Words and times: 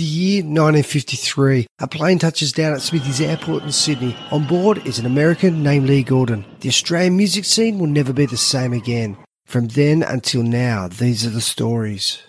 The 0.00 0.06
year 0.06 0.42
1953. 0.42 1.66
A 1.80 1.86
plane 1.86 2.18
touches 2.18 2.54
down 2.54 2.72
at 2.72 2.80
Smithies 2.80 3.20
Airport 3.20 3.64
in 3.64 3.70
Sydney. 3.70 4.16
On 4.30 4.46
board 4.46 4.86
is 4.86 4.98
an 4.98 5.04
American 5.04 5.62
named 5.62 5.88
Lee 5.90 6.02
Gordon. 6.02 6.46
The 6.60 6.70
Australian 6.70 7.18
music 7.18 7.44
scene 7.44 7.78
will 7.78 7.86
never 7.86 8.14
be 8.14 8.24
the 8.24 8.38
same 8.38 8.72
again. 8.72 9.18
From 9.44 9.68
then 9.68 10.02
until 10.02 10.42
now, 10.42 10.88
these 10.88 11.26
are 11.26 11.28
the 11.28 11.42
stories. 11.42 12.22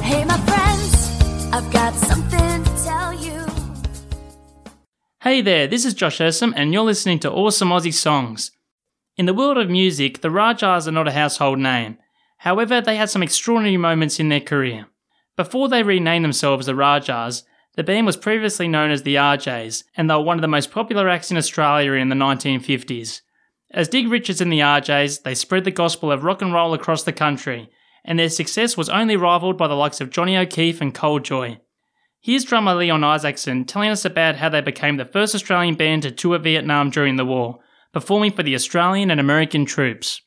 Hey, 0.00 0.24
my 0.24 0.38
friends, 0.46 1.52
I've 1.52 1.70
got 1.70 1.94
something 1.94 2.64
to 2.64 2.84
tell 2.84 3.12
you. 3.12 3.53
Hey 5.24 5.40
there, 5.40 5.66
this 5.66 5.86
is 5.86 5.94
Josh 5.94 6.18
Ersom, 6.18 6.52
and 6.54 6.74
you're 6.74 6.82
listening 6.82 7.18
to 7.20 7.32
Awesome 7.32 7.70
Aussie 7.70 7.94
Songs. 7.94 8.50
In 9.16 9.24
the 9.24 9.32
world 9.32 9.56
of 9.56 9.70
music, 9.70 10.20
the 10.20 10.30
Rajas 10.30 10.86
are 10.86 10.92
not 10.92 11.08
a 11.08 11.12
household 11.12 11.58
name. 11.58 11.96
However, 12.40 12.82
they 12.82 12.96
had 12.96 13.08
some 13.08 13.22
extraordinary 13.22 13.78
moments 13.78 14.20
in 14.20 14.28
their 14.28 14.42
career. 14.42 14.84
Before 15.34 15.70
they 15.70 15.82
renamed 15.82 16.26
themselves 16.26 16.66
the 16.66 16.74
Rajas, 16.74 17.44
the 17.74 17.82
band 17.82 18.04
was 18.04 18.18
previously 18.18 18.68
known 18.68 18.90
as 18.90 19.02
the 19.02 19.14
RJs, 19.14 19.84
and 19.96 20.10
they 20.10 20.14
were 20.14 20.20
one 20.20 20.36
of 20.36 20.42
the 20.42 20.46
most 20.46 20.70
popular 20.70 21.08
acts 21.08 21.30
in 21.30 21.38
Australia 21.38 21.92
in 21.92 22.10
the 22.10 22.14
1950s. 22.14 23.22
As 23.70 23.88
Dig 23.88 24.08
Richards 24.08 24.42
and 24.42 24.52
the 24.52 24.60
RJs, 24.60 25.22
they 25.22 25.34
spread 25.34 25.64
the 25.64 25.70
gospel 25.70 26.12
of 26.12 26.24
rock 26.24 26.42
and 26.42 26.52
roll 26.52 26.74
across 26.74 27.02
the 27.02 27.14
country, 27.14 27.70
and 28.04 28.18
their 28.18 28.28
success 28.28 28.76
was 28.76 28.90
only 28.90 29.16
rivaled 29.16 29.56
by 29.56 29.68
the 29.68 29.74
likes 29.74 30.02
of 30.02 30.10
Johnny 30.10 30.36
O'Keefe 30.36 30.82
and 30.82 30.94
Col 30.94 31.18
Joye. 31.18 31.60
Here's 32.24 32.44
drummer 32.46 32.74
Leon 32.74 33.04
Isaacson 33.04 33.66
telling 33.66 33.90
us 33.90 34.06
about 34.06 34.36
how 34.36 34.48
they 34.48 34.62
became 34.62 34.96
the 34.96 35.04
first 35.04 35.34
Australian 35.34 35.74
band 35.74 36.04
to 36.04 36.10
tour 36.10 36.38
Vietnam 36.38 36.88
during 36.88 37.16
the 37.16 37.24
war, 37.26 37.58
performing 37.92 38.32
for 38.32 38.42
the 38.42 38.54
Australian 38.54 39.10
and 39.10 39.20
American 39.20 39.66
troops. 39.66 40.22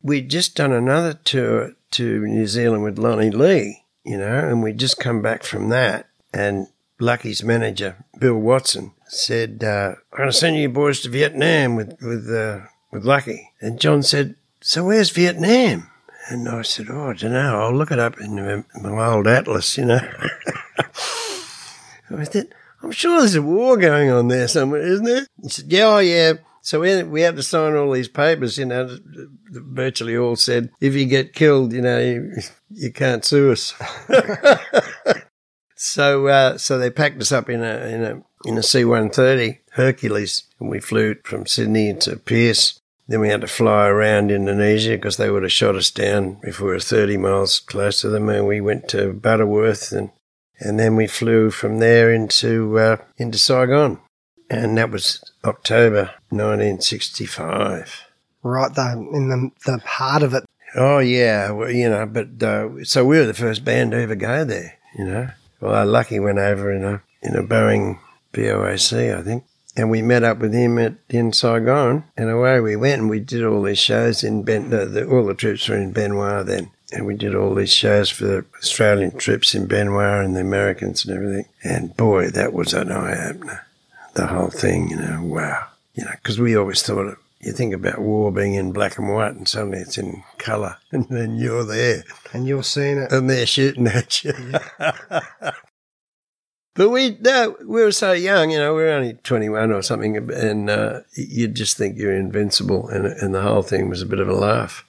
We'd 0.00 0.30
just 0.30 0.56
done 0.56 0.72
another 0.72 1.12
tour 1.12 1.72
to 1.90 2.26
New 2.26 2.46
Zealand 2.46 2.84
with 2.84 2.98
Lonnie 2.98 3.30
Lee, 3.30 3.84
you 4.02 4.16
know, 4.16 4.48
and 4.48 4.62
we'd 4.62 4.78
just 4.78 4.98
come 4.98 5.20
back 5.20 5.42
from 5.42 5.68
that. 5.68 6.08
And 6.32 6.68
Lucky's 6.98 7.44
manager, 7.44 8.02
Bill 8.18 8.38
Watson, 8.38 8.92
said, 9.06 9.62
uh, 9.62 9.96
I'm 10.12 10.16
going 10.16 10.30
to 10.30 10.32
send 10.32 10.56
you 10.56 10.70
boys 10.70 11.00
to 11.00 11.10
Vietnam 11.10 11.76
with, 11.76 11.98
with, 12.00 12.30
uh, 12.34 12.60
with 12.92 13.04
Lucky. 13.04 13.50
And 13.60 13.78
John 13.78 14.02
said, 14.02 14.36
So 14.62 14.84
where's 14.86 15.10
Vietnam? 15.10 15.89
And 16.30 16.48
I 16.48 16.62
said, 16.62 16.86
Oh, 16.88 17.10
I 17.10 17.14
don't 17.14 17.32
know. 17.32 17.60
I'll 17.60 17.74
look 17.74 17.90
it 17.90 17.98
up 17.98 18.20
in 18.20 18.64
my, 18.80 19.06
old 19.06 19.26
atlas, 19.26 19.76
you 19.76 19.84
know. 19.84 19.98
I 20.78 22.24
said, 22.24 22.54
I'm 22.82 22.92
sure 22.92 23.18
there's 23.18 23.34
a 23.34 23.42
war 23.42 23.76
going 23.76 24.10
on 24.10 24.28
there 24.28 24.46
somewhere, 24.46 24.80
isn't 24.80 25.04
there? 25.04 25.26
He 25.42 25.48
said, 25.48 25.72
Yeah, 25.72 25.86
oh, 25.86 25.98
yeah. 25.98 26.34
So 26.62 26.80
we, 26.80 27.02
we 27.02 27.22
had 27.22 27.34
to 27.36 27.42
sign 27.42 27.74
all 27.74 27.90
these 27.90 28.08
papers, 28.08 28.58
you 28.58 28.66
know, 28.66 28.98
virtually 29.50 30.16
all 30.16 30.36
said, 30.36 30.70
if 30.80 30.94
you 30.94 31.06
get 31.06 31.32
killed, 31.32 31.72
you 31.72 31.80
know, 31.80 31.98
you, 31.98 32.32
you 32.70 32.92
can't 32.92 33.24
sue 33.24 33.50
us. 33.50 33.74
so, 35.74 36.28
uh, 36.28 36.58
so 36.58 36.78
they 36.78 36.90
packed 36.90 37.20
us 37.20 37.32
up 37.32 37.48
in 37.50 37.62
a, 37.62 37.76
in 37.86 38.02
a, 38.04 38.22
in 38.44 38.58
a 38.58 38.62
C-130 38.62 39.58
Hercules 39.72 40.44
and 40.60 40.70
we 40.70 40.80
flew 40.80 41.16
from 41.24 41.46
Sydney 41.46 41.94
to 41.94 42.16
Perth. 42.16 42.79
Then 43.10 43.20
we 43.20 43.28
had 43.28 43.40
to 43.40 43.48
fly 43.48 43.88
around 43.88 44.30
Indonesia 44.30 44.92
because 44.92 45.16
they 45.16 45.30
would 45.30 45.42
have 45.42 45.50
shot 45.50 45.74
us 45.74 45.90
down 45.90 46.38
if 46.44 46.60
we 46.60 46.68
were 46.68 46.78
30 46.78 47.16
miles 47.16 47.58
close 47.58 48.00
to 48.00 48.08
them. 48.08 48.28
And 48.28 48.46
we 48.46 48.60
went 48.60 48.88
to 48.90 49.12
Butterworth 49.12 49.90
and, 49.90 50.10
and 50.60 50.78
then 50.78 50.94
we 50.94 51.08
flew 51.08 51.50
from 51.50 51.80
there 51.80 52.12
into, 52.12 52.78
uh, 52.78 52.98
into 53.18 53.36
Saigon. 53.36 53.98
And 54.48 54.78
that 54.78 54.92
was 54.92 55.24
October 55.44 56.12
1965. 56.28 58.04
Right 58.44 58.74
there 58.74 58.92
in 58.92 59.28
the, 59.28 59.50
the 59.66 59.78
heart 59.84 60.22
of 60.22 60.32
it. 60.32 60.44
Oh 60.76 61.00
yeah, 61.00 61.50
well, 61.50 61.68
you 61.68 61.90
know, 61.90 62.06
but 62.06 62.40
uh, 62.40 62.84
so 62.84 63.04
we 63.04 63.18
were 63.18 63.26
the 63.26 63.34
first 63.34 63.64
band 63.64 63.90
to 63.90 64.00
ever 64.00 64.14
go 64.14 64.44
there. 64.44 64.78
You 64.96 65.04
know, 65.04 65.30
well, 65.60 65.74
our 65.74 65.84
Lucky 65.84 66.20
went 66.20 66.38
over 66.38 66.72
in 66.72 66.84
a 66.84 67.02
in 67.22 67.34
a 67.34 67.42
Boeing 67.42 67.98
BOAC, 68.32 69.18
I 69.18 69.22
think, 69.22 69.44
and 69.76 69.90
we 69.90 70.02
met 70.02 70.24
up 70.24 70.38
with 70.38 70.52
him 70.52 70.78
at 70.78 70.94
in 71.08 71.32
Saigon, 71.32 72.04
and 72.16 72.30
away 72.30 72.60
we 72.60 72.76
went, 72.76 73.02
and 73.02 73.10
we 73.10 73.20
did 73.20 73.44
all 73.44 73.62
these 73.62 73.78
shows 73.78 74.24
in 74.24 74.42
Ben. 74.42 74.70
The, 74.70 74.86
the, 74.86 75.08
all 75.08 75.24
the 75.24 75.34
troops 75.34 75.68
were 75.68 75.76
in 75.76 75.92
Bien 75.92 76.12
Hoa 76.12 76.44
then, 76.44 76.70
and 76.92 77.06
we 77.06 77.14
did 77.14 77.34
all 77.34 77.54
these 77.54 77.72
shows 77.72 78.10
for 78.10 78.24
the 78.24 78.44
Australian 78.58 79.16
troops 79.16 79.54
in 79.54 79.66
Bien 79.66 79.86
Hoa 79.88 80.24
and 80.24 80.36
the 80.36 80.40
Americans 80.40 81.04
and 81.04 81.16
everything. 81.16 81.46
And 81.62 81.96
boy, 81.96 82.30
that 82.30 82.52
was 82.52 82.74
an 82.74 82.90
eye 82.90 83.30
opener. 83.30 83.66
The 84.14 84.26
whole 84.26 84.50
thing, 84.50 84.90
you 84.90 84.96
know, 84.96 85.22
wow, 85.22 85.68
you 85.94 86.04
know, 86.04 86.10
because 86.22 86.40
we 86.40 86.56
always 86.56 86.82
thought 86.82 87.06
it 87.12 87.18
you 87.42 87.52
think 87.52 87.72
about 87.72 87.98
war 87.98 88.30
being 88.30 88.54
in 88.54 88.70
black 88.72 88.98
and 88.98 89.08
white 89.08 89.32
and 89.34 89.48
suddenly 89.48 89.78
it's 89.78 89.96
in 89.96 90.22
colour 90.36 90.76
and 90.92 91.06
then 91.08 91.36
you're 91.36 91.64
there 91.64 92.04
And 92.32 92.46
you're 92.46 92.62
seeing 92.62 92.98
it. 92.98 93.10
and 93.12 93.30
they're 93.30 93.46
shooting 93.46 93.86
at 93.86 94.22
you. 94.22 94.34
but 96.74 96.90
we 96.90 97.16
no, 97.20 97.56
we 97.60 97.82
were 97.82 97.92
so 97.92 98.12
young, 98.12 98.50
you 98.50 98.58
know, 98.58 98.74
we 98.74 98.82
were 98.82 98.90
only 98.90 99.14
21 99.14 99.72
or 99.72 99.82
something 99.82 100.16
and 100.30 100.70
uh, 100.70 101.00
you'd 101.14 101.54
just 101.54 101.76
think 101.76 101.98
you're 101.98 102.14
invincible 102.14 102.88
and, 102.88 103.06
and 103.06 103.34
the 103.34 103.42
whole 103.42 103.62
thing 103.62 103.88
was 103.88 104.02
a 104.02 104.06
bit 104.06 104.20
of 104.20 104.28
a 104.28 104.34
laugh. 104.34 104.84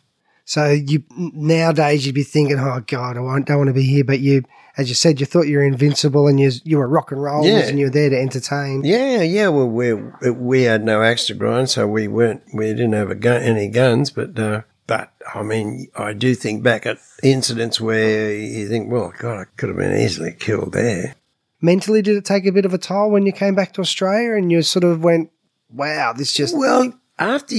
So 0.46 0.70
you 0.70 1.04
nowadays 1.16 2.06
you'd 2.06 2.16
be 2.16 2.24
thinking, 2.24 2.60
"Oh 2.60 2.82
God, 2.86 3.12
I 3.12 3.40
don't 3.40 3.58
want 3.58 3.68
to 3.68 3.74
be 3.74 3.84
here." 3.84 4.04
But 4.04 4.20
you, 4.20 4.44
as 4.76 4.90
you 4.90 4.96
said, 4.96 5.20
you 5.20 5.26
thought 5.26 5.48
you 5.48 5.58
were 5.58 5.64
invincible 5.64 6.28
and 6.28 6.40
you 6.40 6.52
you 6.64 6.78
were 6.78 6.88
rock 6.88 7.12
and 7.12 7.22
rollers 7.22 7.48
Yeah. 7.48 7.68
and 7.70 7.80
you 7.80 7.86
were 7.86 7.92
there 7.92 8.10
to 8.10 8.20
entertain. 8.20 8.84
Yeah, 8.84 9.22
yeah. 9.22 9.48
Well, 9.48 9.70
we 9.70 9.94
we 9.94 10.64
had 10.64 10.84
no 10.84 11.04
axe 11.04 11.28
to 11.28 11.36
grind, 11.36 11.70
so 11.70 11.88
we 11.88 12.08
weren't. 12.08 12.42
We 12.54 12.66
didn't 12.66 12.94
have 12.94 13.12
a 13.12 13.16
gun, 13.16 13.42
any 13.44 13.70
guns, 13.70 14.10
but 14.10 14.38
uh, 14.38 14.64
but 14.88 15.14
I 15.34 15.44
mean, 15.44 15.88
I 15.96 16.12
do 16.14 16.36
think 16.36 16.64
back 16.64 16.86
at 16.86 16.98
incidents 17.24 17.80
where 17.80 18.34
you 18.36 18.68
think, 18.68 18.92
well, 18.92 19.14
God, 19.18 19.40
I 19.40 19.46
could 19.56 19.70
have 19.70 19.78
been 19.78 19.96
easily 19.96 20.34
killed 20.38 20.74
there. 20.74 21.16
Mentally, 21.62 22.02
did 22.02 22.18
it 22.18 22.26
take 22.26 22.46
a 22.46 22.52
bit 22.52 22.66
of 22.66 22.74
a 22.74 22.78
toll 22.78 23.12
when 23.12 23.26
you 23.26 23.32
came 23.32 23.56
back 23.56 23.74
to 23.74 23.82
Australia 23.82 24.34
and 24.34 24.52
you 24.52 24.62
sort 24.64 24.84
of 24.84 25.04
went, 25.04 25.30
"Wow, 25.72 26.14
this 26.14 26.34
just 26.34 26.58
Well, 26.58 26.94
after 27.20 27.56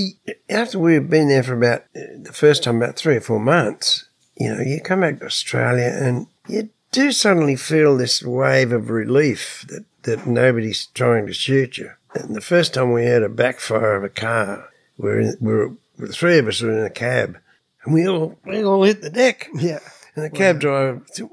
after 0.49 0.79
we've 0.79 1.09
been 1.09 1.29
there 1.29 1.43
for 1.43 1.55
about 1.55 1.85
uh, 1.97 2.01
the 2.21 2.33
first 2.33 2.65
time 2.65 2.83
about 2.83 2.97
three 2.97 3.17
or 3.17 3.21
four 3.21 3.39
months, 3.39 4.09
you 4.37 4.53
know, 4.53 4.61
you 4.61 4.81
come 4.81 5.01
back 5.01 5.21
to 5.21 5.27
Australia 5.27 5.97
and 5.97 6.27
you 6.49 6.71
do 6.91 7.13
suddenly 7.13 7.57
feel 7.57 7.97
this 7.97 8.23
wave 8.23 8.73
of 8.73 8.91
relief 8.91 9.65
that 9.69 9.85
that 10.03 10.27
nobody's 10.27 10.87
trying 10.87 11.27
to 11.27 11.33
shoot 11.33 11.79
you. 11.79 11.91
And 12.15 12.35
the 12.35 12.41
first 12.41 12.75
time 12.75 12.93
we 12.93 13.05
had 13.05 13.23
a 13.23 13.29
backfire 13.29 13.95
of 13.95 14.05
a 14.05 14.09
car, 14.09 14.69
we're 14.99 15.21
in, 15.21 15.37
we're 15.41 15.71
the 15.97 16.09
three 16.13 16.39
of 16.39 16.49
us 16.49 16.61
were 16.61 16.77
in 16.77 16.85
a 16.85 16.91
cab, 16.91 17.39
and 17.85 17.95
we 17.95 18.09
all 18.09 18.37
we 18.45 18.65
all 18.65 18.83
hit 18.83 19.01
the 19.01 19.11
deck. 19.11 19.49
yeah." 19.55 19.79
And 20.15 20.25
the 20.27 20.31
cab 20.31 20.61
driver 20.61 21.01
said, 21.07 21.31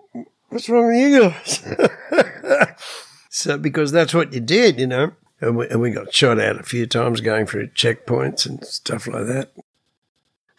What's 0.50 0.70
wrong 0.70 0.88
with 0.88 0.98
you 0.98 1.20
guys? 1.20 1.64
so, 3.30 3.58
because 3.58 3.92
that's 3.92 4.14
what 4.14 4.34
you 4.34 4.40
did, 4.40 4.80
you 4.80 4.88
know. 4.88 5.12
And 5.42 5.56
we, 5.56 5.68
and 5.70 5.80
we 5.80 5.92
got 5.92 6.14
shot 6.14 6.40
at 6.40 6.60
a 6.60 6.64
few 6.64 6.86
times 6.86 7.22
going 7.22 7.46
through 7.46 7.70
checkpoints 7.70 8.46
and 8.46 8.66
stuff 8.66 9.08
like 9.08 9.26
that. 9.28 9.52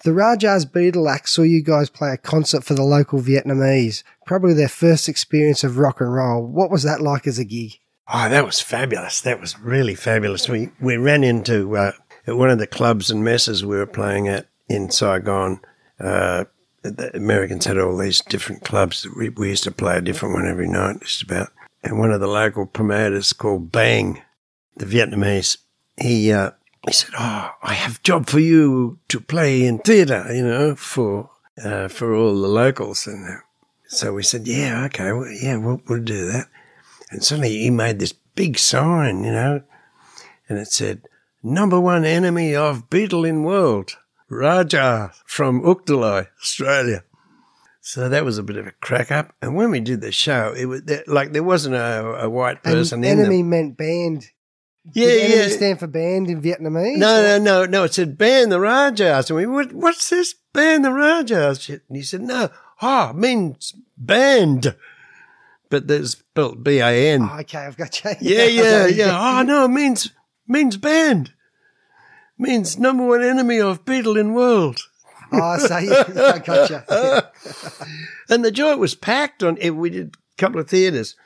The 0.02 0.14
Rajas 0.14 0.64
Beetle 0.64 1.10
Act 1.10 1.28
saw 1.28 1.42
you 1.42 1.62
guys 1.62 1.90
play 1.90 2.12
a 2.12 2.16
concert 2.16 2.64
for 2.64 2.72
the 2.72 2.82
local 2.82 3.20
Vietnamese, 3.20 4.02
probably 4.24 4.54
their 4.54 4.68
first 4.68 5.10
experience 5.10 5.62
of 5.62 5.76
rock 5.76 6.00
and 6.00 6.12
roll. 6.12 6.46
What 6.46 6.70
was 6.70 6.84
that 6.84 7.02
like 7.02 7.26
as 7.26 7.38
a 7.38 7.44
gig? 7.44 7.78
Oh, 8.12 8.28
that 8.30 8.46
was 8.46 8.60
fabulous. 8.60 9.20
That 9.20 9.40
was 9.40 9.60
really 9.60 9.94
fabulous. 9.94 10.48
We, 10.48 10.70
we 10.80 10.96
ran 10.96 11.22
into 11.22 11.76
uh, 11.76 11.92
at 12.26 12.36
one 12.36 12.48
of 12.48 12.58
the 12.58 12.66
clubs 12.66 13.10
and 13.10 13.22
messes 13.22 13.64
we 13.64 13.76
were 13.76 13.86
playing 13.86 14.26
at 14.26 14.48
in 14.70 14.90
Saigon. 14.90 15.60
Uh, 15.98 16.44
the 16.82 17.14
Americans 17.14 17.66
had 17.66 17.76
all 17.76 17.96
these 17.98 18.20
different 18.20 18.64
clubs. 18.64 19.02
that 19.02 19.14
We, 19.14 19.28
we 19.28 19.50
used 19.50 19.64
to 19.64 19.70
play 19.70 19.98
a 19.98 20.00
different 20.00 20.34
one 20.34 20.48
every 20.48 20.68
night, 20.68 21.00
just 21.02 21.22
about. 21.22 21.52
And 21.82 21.98
one 21.98 22.12
of 22.12 22.20
the 22.20 22.26
local 22.26 22.66
promoters 22.66 23.32
called 23.32 23.72
Bang, 23.72 24.22
the 24.76 24.84
Vietnamese, 24.84 25.56
he 25.96 26.32
uh, 26.32 26.50
he 26.86 26.92
said, 26.92 27.10
"Oh, 27.18 27.50
I 27.62 27.74
have 27.74 28.02
job 28.02 28.26
for 28.26 28.40
you 28.40 28.98
to 29.08 29.20
play 29.20 29.64
in 29.64 29.78
theatre, 29.78 30.26
you 30.32 30.42
know, 30.42 30.74
for 30.74 31.30
uh, 31.62 31.88
for 31.88 32.14
all 32.14 32.40
the 32.40 32.48
locals." 32.48 33.06
And 33.06 33.28
uh, 33.28 33.36
so 33.86 34.14
we 34.14 34.22
said, 34.22 34.46
"Yeah, 34.46 34.84
okay, 34.86 35.12
well, 35.12 35.30
yeah, 35.30 35.56
we'll, 35.56 35.80
we'll 35.88 36.02
do 36.02 36.26
that." 36.26 36.48
And 37.10 37.24
suddenly 37.24 37.50
he 37.50 37.70
made 37.70 37.98
this 37.98 38.12
big 38.12 38.58
sign, 38.58 39.24
you 39.24 39.32
know, 39.32 39.62
and 40.48 40.58
it 40.58 40.68
said, 40.68 41.02
"Number 41.42 41.80
one 41.80 42.04
enemy 42.04 42.54
of 42.54 42.90
beetle 42.90 43.24
in 43.24 43.42
world, 43.42 43.96
Raja 44.28 45.12
from 45.26 45.62
Uktalai, 45.62 46.28
Australia." 46.40 47.04
So 47.90 48.08
that 48.08 48.24
was 48.24 48.38
a 48.38 48.44
bit 48.44 48.56
of 48.56 48.68
a 48.68 48.70
crack 48.70 49.10
up. 49.10 49.34
And 49.42 49.56
when 49.56 49.72
we 49.72 49.80
did 49.80 50.00
the 50.00 50.12
show, 50.12 50.54
it 50.56 50.66
was 50.66 50.82
there, 50.84 51.02
like 51.08 51.32
there 51.32 51.42
wasn't 51.42 51.74
a, 51.74 52.22
a 52.22 52.30
white 52.30 52.58
And 52.64 52.74
person 52.74 53.02
in 53.02 53.18
enemy 53.18 53.38
them. 53.38 53.50
meant 53.50 53.76
band. 53.76 54.30
Yeah, 54.92 55.06
Did 55.08 55.30
yeah. 55.50 55.56
stand 55.56 55.80
for 55.80 55.88
band 55.88 56.30
in 56.30 56.40
Vietnamese? 56.40 56.98
No, 56.98 57.20
no, 57.20 57.38
no, 57.38 57.66
no. 57.66 57.82
It 57.82 57.92
said 57.94 58.16
ban 58.16 58.48
the 58.48 58.60
Rajas. 58.60 59.28
And 59.28 59.36
we, 59.38 59.46
what, 59.46 59.72
what's 59.72 60.08
this 60.08 60.36
ban 60.52 60.82
the 60.82 60.92
Rajas 60.92 61.62
shit? 61.62 61.82
And 61.88 61.96
he 61.96 62.04
said, 62.04 62.20
no, 62.20 62.50
ah, 62.80 63.12
means 63.12 63.74
banned. 63.98 64.76
But 65.68 65.88
there's 65.88 66.12
spelled 66.12 66.62
B 66.62 66.78
A 66.78 67.12
N. 67.12 67.28
Oh, 67.28 67.38
okay, 67.40 67.58
I've 67.58 67.76
got 67.76 68.04
you. 68.04 68.12
Yeah, 68.20 68.44
yeah, 68.44 68.86
yeah. 68.86 69.38
Oh, 69.40 69.42
no, 69.42 69.64
it 69.64 69.68
means, 69.68 70.12
means 70.46 70.76
band. 70.76 71.32
Means 72.38 72.78
number 72.78 73.04
one 73.04 73.24
enemy 73.24 73.60
of 73.60 73.84
Beatle 73.84 74.16
in 74.18 74.32
world. 74.32 74.80
Oh, 75.32 75.58
so 75.58 75.78
yeah, 75.78 76.04
I 76.34 76.38
gotcha. 76.38 77.32
And 78.28 78.44
the 78.44 78.52
joint 78.52 78.78
was 78.78 78.94
packed 78.94 79.42
on. 79.42 79.56
We 79.76 79.90
did 79.90 80.14
a 80.14 80.36
couple 80.36 80.60
of 80.60 80.68
theatres, 80.68 81.16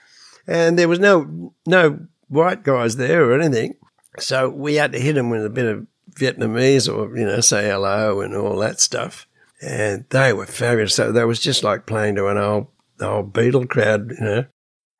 and 0.46 0.78
there 0.78 0.88
was 0.88 0.98
no 0.98 1.52
no 1.66 2.06
white 2.28 2.62
guys 2.62 2.96
there 2.96 3.24
or 3.24 3.38
anything. 3.38 3.74
So 4.18 4.48
we 4.48 4.76
had 4.76 4.92
to 4.92 5.00
hit 5.00 5.14
them 5.14 5.28
with 5.28 5.44
a 5.44 5.50
bit 5.50 5.66
of 5.66 5.86
Vietnamese 6.14 6.88
or 6.88 7.14
you 7.16 7.26
know 7.26 7.40
say 7.40 7.68
hello 7.68 8.22
and 8.22 8.34
all 8.34 8.56
that 8.58 8.80
stuff. 8.80 9.26
And 9.60 10.06
they 10.10 10.32
were 10.32 10.46
fabulous. 10.46 10.94
So 10.94 11.12
that 11.12 11.26
was 11.26 11.40
just 11.40 11.62
like 11.62 11.86
playing 11.86 12.14
to 12.14 12.28
an 12.28 12.38
old 12.38 12.68
old 13.00 13.32
Beatle 13.32 13.68
crowd, 13.68 14.12
you 14.12 14.24
know. 14.24 14.44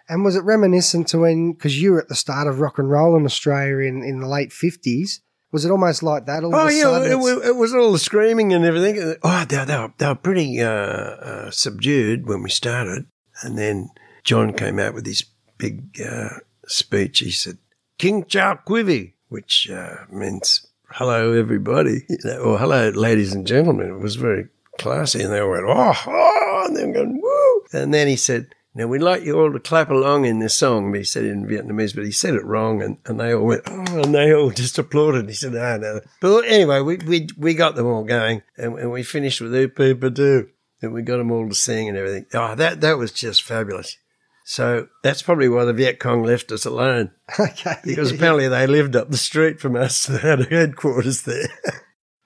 And 0.09 0.25
was 0.25 0.37
it 0.37 0.45
reminiscent 0.45 1.09
to 1.09 1.21
when, 1.21 1.53
because 1.53 1.81
you 1.81 1.93
were 1.93 2.03
at 2.03 2.09
the 2.09 2.15
start 2.15 2.47
of 2.47 2.61
rock 2.61 2.79
and 2.79 2.91
roll 2.91 3.17
in 3.17 3.25
Australia 3.25 3.89
in, 3.89 4.03
in 4.03 4.21
the 4.21 4.29
late 4.29 4.51
50s, 4.51 5.21
was 5.55 5.65
it 5.65 5.71
almost 5.71 6.03
like 6.03 6.27
that? 6.27 6.43
All 6.43 6.53
Oh 6.55 6.69
yeah, 6.69 6.99
it, 7.01 7.12
it's- 7.12 7.47
it 7.47 7.55
was 7.56 7.73
all 7.73 7.93
the 7.93 7.99
screaming 7.99 8.53
and 8.53 8.65
everything. 8.65 9.17
Oh, 9.23 9.45
they, 9.49 9.65
they, 9.65 9.79
were, 9.79 9.93
they 9.97 10.06
were 10.09 10.15
pretty 10.17 10.61
uh, 10.61 10.69
uh, 10.69 11.51
subdued 11.53 12.27
when 12.27 12.43
we 12.43 12.51
started, 12.51 13.06
and 13.43 13.56
then 13.56 13.89
John 14.25 14.53
came 14.53 14.81
out 14.81 14.95
with 14.95 15.06
his 15.06 15.25
big 15.56 16.01
uh, 16.05 16.41
speech. 16.67 17.21
He 17.21 17.31
said, 17.31 17.59
"King 17.99 18.25
Chow 18.25 18.59
Quivi," 18.67 19.12
which 19.29 19.71
uh, 19.71 19.95
means 20.11 20.67
"Hello, 20.91 21.33
everybody," 21.33 22.05
you 22.09 22.19
know, 22.25 22.39
or 22.41 22.59
"Hello, 22.59 22.89
ladies 22.91 23.33
and 23.33 23.47
gentlemen." 23.47 23.91
It 23.91 24.01
was 24.01 24.17
very 24.17 24.49
classy, 24.79 25.23
and 25.23 25.33
they 25.33 25.39
all 25.41 25.51
went, 25.51 25.67
"Oh, 25.69 25.95
oh," 26.09 26.62
and 26.67 26.75
were 26.89 26.93
going, 26.93 27.21
"Woo!" 27.23 27.62
And 27.73 27.95
then 27.95 28.09
he 28.09 28.17
said. 28.17 28.49
Now 28.75 28.88
we'd 28.88 29.03
like 29.03 29.23
you 29.23 29.38
all 29.38 29.53
to 29.53 29.61
clap 29.61 29.91
along 29.91 30.25
in 30.25 30.41
this 30.41 30.55
song. 30.55 30.91
But 30.91 30.99
he 30.99 31.05
said 31.05 31.25
it 31.25 31.31
in 31.31 31.47
Vietnamese, 31.47 31.94
but 31.94 32.05
he 32.05 32.11
said 32.11 32.35
it 32.35 32.44
wrong, 32.44 32.82
and, 32.82 32.99
and 33.06 33.21
they 33.21 33.32
all 33.32 33.47
went, 33.47 33.62
oh, 33.67 34.03
and 34.03 34.15
they 34.15 34.35
all 34.35 34.50
just 34.62 34.79
applauded. 34.79 35.29
He 35.29 35.35
said, 35.35 35.53
no, 35.53 35.76
no. 35.76 36.00
But 36.21 36.44
anyway, 36.47 36.81
we 36.81 36.97
we 36.97 37.29
we 37.38 37.55
got 37.55 37.76
them 37.76 37.87
all 37.87 38.05
going, 38.05 38.43
and, 38.56 38.79
and 38.79 38.91
we 38.91 39.03
finished 39.03 39.41
with 39.41 39.55
"Oop 39.55 39.79
Oop 39.79 40.15
Doo," 40.15 40.49
and 40.82 40.93
we 40.93 41.03
got 41.03 41.19
them 41.19 41.31
all 41.31 41.49
to 41.49 41.55
sing 41.55 41.88
and 41.88 41.97
everything. 41.97 42.26
Oh, 42.35 42.55
that 42.55 42.81
that 42.81 42.99
was 42.99 43.12
just 43.12 43.43
fabulous. 43.43 43.97
So 44.44 44.88
that's 45.03 45.23
probably 45.23 45.49
why 45.49 45.65
the 45.65 45.73
Viet 45.73 45.99
Cong 45.99 46.23
left 46.23 46.53
us 46.53 46.67
alone 46.67 47.12
okay. 47.41 47.77
because 47.82 48.12
apparently 48.12 48.47
they 48.47 48.67
lived 48.67 48.94
up 48.94 49.11
the 49.11 49.17
street 49.17 49.59
from 49.59 49.75
us. 49.75 50.06
They 50.09 50.19
had 50.19 50.41
a 50.41 50.44
headquarters 50.44 51.23
there. 51.23 51.49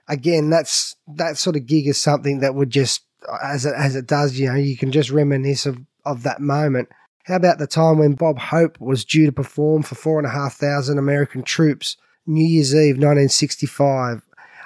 Again, 0.09 0.51
that's 0.51 0.97
that 1.07 1.37
sort 1.37 1.55
of 1.57 1.67
gig 1.67 1.87
is 1.87 2.01
something 2.01 2.41
that 2.41 2.55
would 2.55 2.71
just, 2.71 3.03
as 3.43 3.65
it, 3.65 3.75
as 3.77 3.95
it 3.95 4.07
does, 4.07 4.39
you 4.39 4.49
know, 4.49 4.57
you 4.57 4.77
can 4.77 4.91
just 4.91 5.11
reminisce 5.11 5.65
of, 5.65 5.79
of 6.05 6.23
that 6.23 6.41
moment. 6.41 6.89
How 7.25 7.37
about 7.37 7.59
the 7.59 7.67
time 7.67 7.99
when 7.99 8.15
Bob 8.15 8.39
Hope 8.39 8.81
was 8.81 9.05
due 9.05 9.27
to 9.27 9.33
perform 9.33 9.83
for 9.83 9.95
four 9.95 10.19
and 10.19 10.27
a 10.27 10.31
half 10.31 10.55
thousand 10.55 10.99
American 10.99 11.43
troops, 11.43 11.97
New 12.27 12.47
Year's 12.47 12.75
Eve 12.75 12.97
1965, 12.97 14.23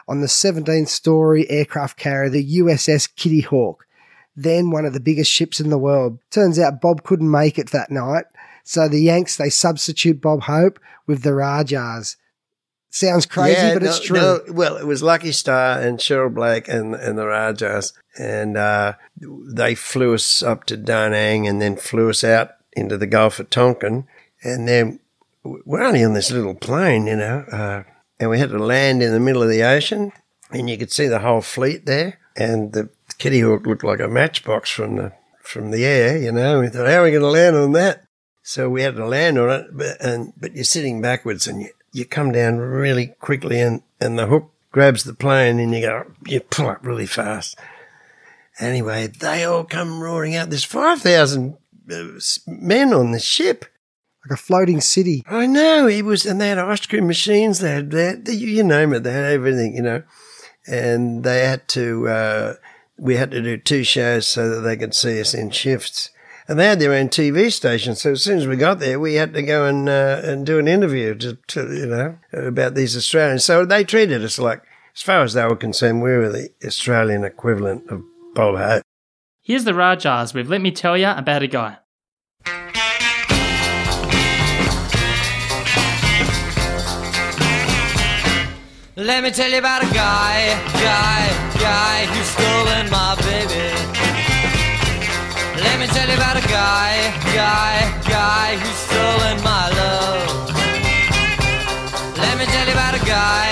on 0.08 0.20
the 0.20 0.26
17th 0.26 0.88
story 0.88 1.49
aircraft 1.50 1.96
carrier, 1.96 2.29
the 2.29 2.58
USS 2.58 3.08
Kitty 3.17 3.40
Hawk, 3.40 3.84
then 4.37 4.70
one 4.70 4.84
of 4.84 4.93
the 4.93 5.00
biggest 5.00 5.31
ships 5.31 5.61
in 5.61 5.70
the 5.70 5.79
world. 5.79 6.19
Turns 6.31 6.58
out 6.58 6.81
Bob 6.81 7.02
couldn't 7.02 7.31
make 7.31 7.58
it 7.58 7.70
that 7.70 7.90
night, 7.90 8.25
so 8.64 8.88
the 8.88 9.02
Yanks 9.02 9.37
they 9.37 9.50
substitute 9.50 10.20
Bob 10.20 10.43
Hope 10.43 10.78
with 11.06 11.23
the 11.23 11.31
Rajahs. 11.31 12.17
Sounds 12.94 13.25
crazy, 13.25 13.53
Yeah, 13.59 13.73
but 13.73 13.83
it's 13.85 14.00
true. 14.00 14.17
no, 14.17 14.41
well, 14.50 14.77
it 14.77 14.87
was 14.87 15.03
Lucky 15.03 15.33
Starr 15.33 15.81
and 15.81 15.99
Cheryl 15.99 16.33
Black 16.33 16.69
and 16.69 16.94
and 16.94 17.17
the 17.17 17.27
Rajas, 17.27 17.94
and 18.19 18.59
uh, 18.59 18.93
they 19.19 19.75
flew 19.75 20.12
us 20.12 20.43
up 20.43 20.65
to 20.65 20.77
Da 20.77 21.09
Nang 21.09 21.49
and 21.49 21.61
then 21.61 21.77
flew 21.77 22.11
us 22.11 22.23
out 22.23 22.50
into 22.75 22.99
the 22.99 23.06
Gulf 23.06 23.41
of 23.41 23.49
Tonkin, 23.49 24.06
and 24.44 24.69
then 24.69 25.00
we're 25.43 25.83
only 25.83 26.05
on 26.05 26.12
this 26.12 26.31
little 26.31 26.55
plane, 26.55 27.06
you 27.06 27.17
know, 27.17 27.47
uh, 27.50 27.83
and 28.21 28.29
we 28.29 28.39
had 28.39 28.50
to 28.50 28.59
land 28.59 29.03
in 29.03 29.12
the 29.12 29.21
middle 29.21 29.43
of 29.43 29.49
the 29.49 29.62
ocean, 29.65 30.12
and 30.50 30.69
you 30.69 30.77
could 30.77 30.93
see 30.93 31.06
the 31.06 31.21
whole 31.21 31.41
fleet 31.41 31.87
there, 31.87 32.19
and 32.37 32.73
the 32.75 32.91
Kitty 33.17 33.41
Hawk 33.41 33.67
looked 33.67 33.85
like 33.85 34.00
a 34.00 34.06
matchbox 34.09 34.69
from 34.71 34.97
the 34.97 35.12
from 35.43 35.71
the 35.71 35.87
air, 35.87 36.19
you 36.19 36.31
know. 36.31 36.61
We 36.61 36.69
thought, 36.69 36.88
how 36.88 37.00
are 37.00 37.05
we 37.05 37.11
going 37.11 37.23
to 37.23 37.29
land 37.29 37.56
on 37.56 37.73
that? 37.73 38.05
So 38.43 38.69
we 38.69 38.83
had 38.83 38.97
to 38.97 39.06
land 39.06 39.38
on 39.38 39.49
it, 39.49 39.67
but 39.73 39.99
and 39.99 40.35
but 40.37 40.55
you're 40.55 40.65
sitting 40.65 41.00
backwards 41.00 41.47
and 41.47 41.62
you, 41.62 41.71
you 41.93 42.05
come 42.05 42.33
down 42.33 42.59
really 42.59 43.09
quickly, 43.21 43.61
and 43.61 43.83
and 44.00 44.19
the 44.19 44.27
hook 44.27 44.50
grabs 44.73 45.05
the 45.05 45.15
plane, 45.15 45.61
and 45.61 45.75
you 45.75 45.83
go 45.83 46.06
you 46.27 46.41
pull 46.41 46.69
up 46.69 46.85
really 46.85 47.06
fast. 47.06 47.59
Anyway, 48.59 49.06
they 49.06 49.44
all 49.44 49.65
come 49.65 50.03
roaring 50.03 50.35
out. 50.35 50.50
There's 50.50 50.65
five 50.65 51.00
thousand 51.00 51.56
uh, 51.91 52.19
men 52.47 52.93
on 52.93 53.12
the 53.12 53.21
ship. 53.21 53.65
like 54.25 54.39
a 54.39 54.41
floating 54.41 54.81
city. 54.81 55.23
I 55.27 55.47
know 55.47 55.87
it 55.87 56.05
was, 56.05 56.25
and 56.27 56.41
they 56.41 56.49
had 56.49 56.59
ice 56.59 56.87
cream 56.87 57.06
machines. 57.06 57.59
They 57.59 57.73
had, 57.73 57.93
you 58.29 58.49
you 58.49 58.62
name 58.62 58.93
it, 58.93 59.03
they 59.03 59.12
had 59.12 59.33
everything, 59.33 59.75
you 59.75 59.83
know. 59.83 60.03
And 60.67 61.25
they 61.25 61.45
had 61.45 61.67
to, 61.69 62.09
uh, 62.09 62.55
we 62.97 63.17
had 63.17 63.33
to 63.33 63.43
do 63.43 63.56
two 63.56 63.83
shows 63.83 64.29
so 64.29 64.49
that 64.49 64.61
they 64.61 64.77
could 64.77 64.95
see 64.95 65.21
us 65.21 65.35
in 65.35 65.50
shifts. 65.50 66.11
And 66.52 66.60
they 66.60 66.66
had 66.66 66.81
their 66.81 66.93
own 66.93 67.08
TV 67.08 67.50
station. 67.50 67.94
So 67.94 68.10
as 68.10 68.22
soon 68.22 68.37
as 68.37 68.46
we 68.46 68.56
got 68.56 68.78
there, 68.78 69.00
we 69.00 69.14
had 69.14 69.32
to 69.32 69.43
go 69.43 69.64
and 69.64 69.88
uh, 69.88 70.20
and 70.22 70.44
do 70.44 70.58
an 70.58 70.69
interview 70.69 71.14
to, 71.14 71.38
to 71.46 71.60
you 71.75 71.87
know 71.87 72.19
about 72.34 72.75
these 72.75 72.94
Australians. 72.94 73.43
So 73.43 73.64
they 73.64 73.84
treated 73.84 74.22
us 74.22 74.38
like, 74.38 74.62
as 74.94 75.00
far 75.00 75.22
as 75.22 75.32
they 75.32 75.46
were 75.46 75.56
concerned, 75.56 76.02
we 76.02 76.10
were 76.10 76.28
the 76.28 76.50
Australian 76.62 77.25
equivalent 77.25 77.88
of 77.88 78.02
Bob 78.34 78.58
Hope. 78.58 78.82
Here's 79.40 79.64
the 79.64 79.72
Rajas 79.72 80.34
with 80.34 80.50
Let 80.50 80.60
Me 80.60 80.70
Tell 80.70 80.94
You 80.94 81.06
About 81.06 81.43
a 81.43 81.46
Guy. 81.46 81.78
Let 88.94 89.25
me 89.25 89.31
tell 89.31 89.50
you 89.50 89.56
about 89.56 89.82
a 89.82 89.94
guy, 89.94 90.52
guy, 90.75 91.28
guy 91.58 92.04
who's 92.12 92.26
stolen 92.26 92.90
my 92.90 93.22
guy, 96.73 96.97
guy, 97.35 97.75
guy 98.09 98.49
who's 98.57 98.81
stolen 98.89 99.37
my 99.45 99.65
love. 99.81 100.49
Let 102.17 102.35
me 102.39 102.45
tell 102.53 102.67
you 102.67 102.73
about 102.73 102.95
a 102.95 103.05
guy, 103.05 103.47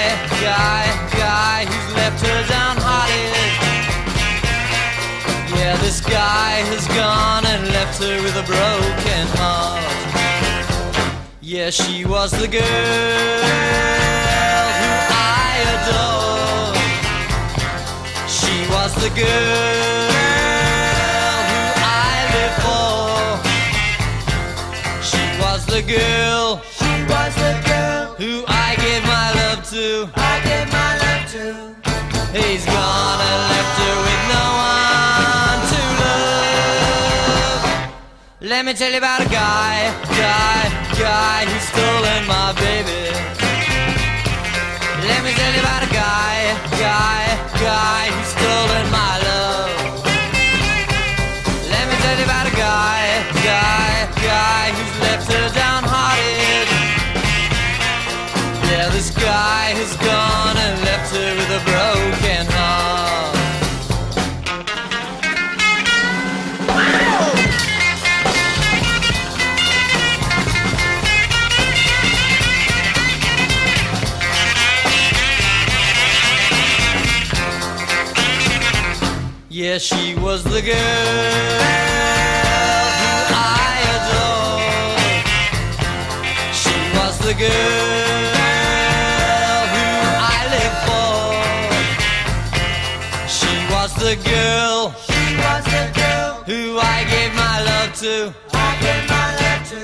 guy, 0.49 0.85
guy 1.25 1.59
who's 1.71 1.89
left 2.01 2.19
her 2.27 2.41
downhearted. 2.57 3.51
Yeah, 5.57 5.75
this 5.85 6.01
guy 6.01 6.53
has 6.73 6.85
gone 7.01 7.45
and 7.53 7.63
left 7.77 8.03
her 8.03 8.17
with 8.25 8.37
a 8.45 8.47
broken 8.53 9.25
heart. 9.41 9.85
Yeah, 11.43 11.71
she 11.71 12.05
was 12.07 12.31
the 12.31 12.49
girl 12.49 13.41
who 14.81 14.91
I 15.43 15.51
adored. 15.75 16.77
She 18.39 18.57
was 18.75 18.91
the 19.05 19.11
girl 19.21 19.80
the 25.81 25.93
girl. 25.93 26.61
She 26.79 26.93
was 27.09 27.35
the 27.37 27.55
girl 27.65 28.15
who 28.21 28.45
I 28.47 28.77
gave 28.77 29.03
my 29.05 29.33
love 29.41 29.65
to. 29.71 30.09
I 30.15 30.41
gave 30.45 30.69
my 30.73 30.93
love 31.05 31.25
to. 31.35 31.45
He's 32.37 32.65
gone 32.67 33.21
and 33.31 33.41
left 33.53 33.75
her 33.81 33.97
with 34.07 34.23
no 34.35 34.45
one 34.69 35.61
to 35.73 35.81
love. 36.05 37.63
Let 38.41 38.65
me 38.67 38.73
tell 38.75 38.91
you 38.91 38.99
about 38.99 39.21
a 39.21 39.29
guy, 39.29 39.93
guy, 40.21 40.63
guy 40.99 41.45
who's 41.49 41.67
stolen 41.73 42.27
my 42.27 42.53
baby. 42.61 43.03
Let 45.09 45.25
me 45.25 45.33
tell 45.33 45.53
you 45.55 45.61
about 45.61 45.83
a 45.83 45.93
guy, 45.93 46.37
guy, 46.77 47.23
guy 47.57 48.11
who's 48.13 48.29
stolen 48.37 48.91
my 48.91 49.20
has 59.83 59.97
gone 59.97 60.57
and 60.59 60.83
left 60.85 61.11
her 61.15 61.35
with 61.35 61.51
a 61.51 61.61
broken 61.65 62.47
heart. 62.53 63.37
Yeah, 79.49 79.79
she 79.79 80.15
was 80.17 80.45
the 80.45 80.61
girl 80.61 80.77
who 83.01 83.17
I 83.33 83.81
adored. 83.97 85.25
She 86.55 86.77
was 86.99 87.19
the 87.19 87.33
girl 87.33 88.40
the 94.01 94.17
girl. 94.25 94.95
She 95.07 95.37
was 95.37 95.65
the 95.65 95.93
girl 95.95 96.43
who 96.49 96.79
I 96.79 97.05
gave 97.05 97.35
my 97.35 97.63
love 97.71 97.95
to. 98.01 98.35
I 98.55 98.73
gave 98.81 99.05
my 99.09 99.29
love 99.43 99.63
to. 99.73 99.83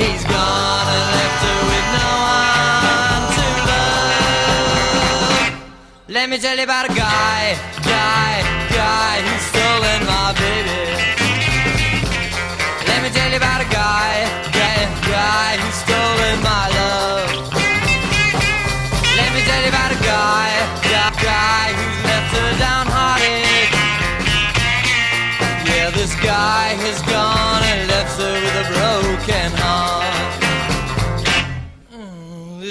He's 0.00 0.22
gone 0.22 0.86
and 0.96 1.06
left 1.18 1.42
her 1.46 1.58
with 1.70 1.86
no 1.98 2.08
one 2.30 3.24
to 3.36 3.46
love. 3.70 5.52
Let 6.08 6.30
me 6.30 6.38
tell 6.38 6.56
you 6.56 6.62
about 6.62 6.90
a 6.90 6.94
guy. 6.94 7.77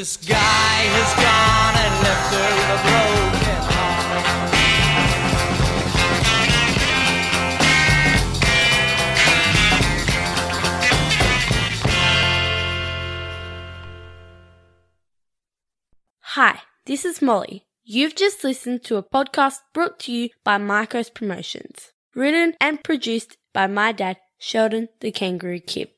This 0.08 0.16
guy 0.16 0.38
has 0.38 1.12
gone 1.20 1.76
and 1.84 1.96
left 2.02 2.32
her 2.32 2.48
with 2.56 2.72
a 2.72 2.80
broken 2.88 3.60
heart. 3.68 4.24
Hi, 16.22 16.62
this 16.86 17.04
is 17.04 17.22
Molly. 17.22 17.66
You've 17.84 18.16
just 18.16 18.46
listened 18.46 18.86
to 18.86 18.96
a 18.96 19.04
podcast 19.04 19.58
brought 19.74 20.00
to 20.00 20.14
you 20.14 20.30
by 20.46 20.58
Marcos 20.58 21.10
Promotions, 21.10 21.92
written 22.16 22.54
and 22.62 22.82
produced 22.82 23.36
by 23.52 23.68
my 23.68 23.92
dad, 23.92 24.16
Sheldon 24.38 24.88
the 25.02 25.12
Kangaroo 25.12 25.60
Kid. 25.60 25.90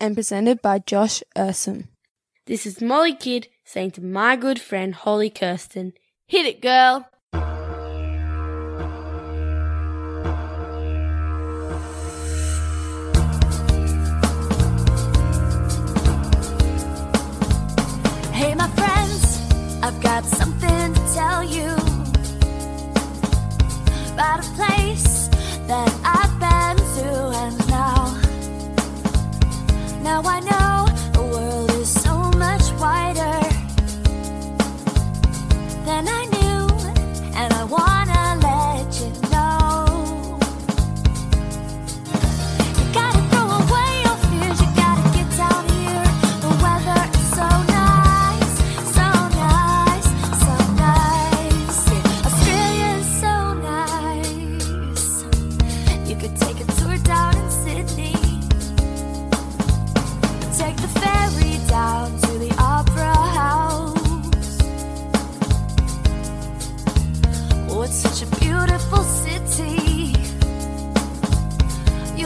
and 0.00 0.14
presented 0.14 0.62
by 0.62 0.78
Josh 0.78 1.22
Ursum. 1.36 1.88
This 2.48 2.64
is 2.64 2.80
Molly 2.80 3.14
Kid 3.14 3.48
saying 3.62 3.90
to 3.90 4.02
my 4.02 4.34
good 4.34 4.58
friend 4.58 4.94
Holly 4.94 5.28
Kirsten, 5.28 5.92
hit 6.26 6.46
it, 6.46 6.62
girl! 6.62 7.06
Hey, 18.32 18.54
my 18.54 18.70
friends, 18.78 19.42
I've 19.82 20.02
got 20.02 20.24
something 20.24 20.94
to 20.94 21.14
tell 21.14 21.44
you 21.44 21.68
about 24.14 24.40
a 24.40 24.48
place 24.56 25.28
that 25.66 25.92
I've 26.02 26.34
been 26.40 26.78
to, 26.96 27.10
and 27.44 27.58
now, 27.68 28.18
now 30.02 30.22
I 30.22 30.40
know 30.40 30.57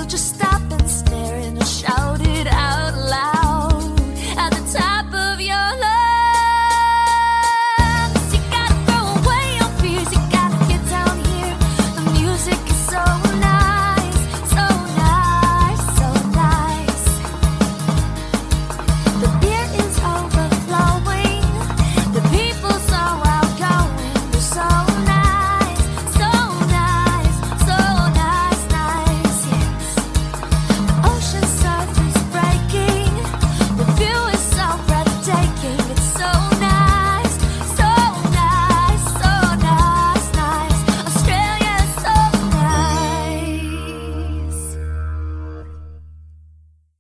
just 0.07 0.35
stop 0.35 0.63
and 0.71 0.91
stare 0.91 1.39
in 1.39 1.57
a 1.59 1.65
shower. 1.65 2.12